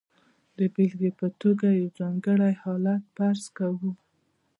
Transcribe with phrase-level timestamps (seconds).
[0.57, 3.91] د بېلګې په توګه یو ځانګړی حالت فرض کوو.